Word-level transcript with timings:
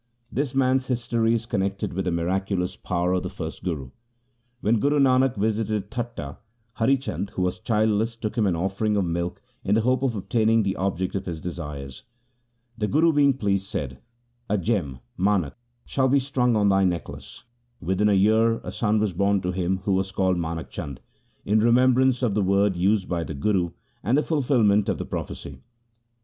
This 0.31 0.55
man's 0.55 0.87
history 0.87 1.35
is 1.35 1.45
connected 1.45 1.93
with 1.93 2.05
the 2.05 2.09
miracu 2.11 2.57
lous 2.57 2.75
power 2.75 3.13
of 3.13 3.21
the 3.21 3.29
first 3.29 3.63
Guru. 3.63 3.91
When 4.61 4.79
Guru 4.79 4.97
Nanak 4.97 5.35
visited 5.35 5.91
Thatha, 5.91 6.37
Hari 6.73 6.97
Chand 6.97 7.29
who 7.35 7.43
was 7.43 7.59
childless 7.59 8.15
took 8.15 8.35
him 8.35 8.47
an 8.47 8.55
offering 8.55 8.97
of 8.97 9.05
milk 9.05 9.43
in 9.63 9.75
the 9.75 9.81
hope 9.81 10.01
of 10.01 10.15
obtaining 10.15 10.63
the 10.63 10.75
object 10.75 11.13
of 11.13 11.27
his 11.27 11.39
desires. 11.39 12.01
The 12.79 12.87
Guru 12.87 13.13
being 13.13 13.37
pleased, 13.37 13.67
said,' 13.67 13.99
A 14.49 14.57
gem 14.57 15.01
(manak) 15.19 15.53
shall 15.85 16.07
be 16.07 16.17
strung 16.19 16.55
on 16.55 16.69
thy 16.69 16.83
necklace.' 16.83 17.43
Within 17.79 18.09
a 18.09 18.13
year 18.13 18.57
a 18.63 18.71
son 18.71 18.99
was 18.99 19.13
born 19.13 19.39
to 19.41 19.51
him 19.51 19.81
who 19.85 19.93
was 19.93 20.11
called 20.11 20.35
Manak 20.37 20.71
Chand, 20.71 20.99
in 21.45 21.59
remembrance 21.59 22.23
of 22.23 22.33
the 22.33 22.41
word 22.41 22.75
used 22.75 23.07
by 23.07 23.23
the 23.23 23.35
Guru 23.35 23.69
and 24.01 24.17
the 24.17 24.23
fulfilment 24.23 24.89
of 24.89 24.97
the 24.97 25.05
prophecy. 25.05 25.61